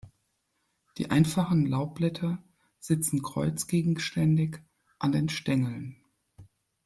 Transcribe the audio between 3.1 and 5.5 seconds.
kreuzgegenständig an den